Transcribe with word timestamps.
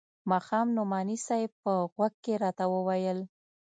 ماښام 0.29 0.67
نعماني 0.77 1.17
صاحب 1.25 1.51
په 1.63 1.73
غوږ 1.93 2.13
کښې 2.23 2.35
راته 2.43 2.65
وويل. 2.73 3.19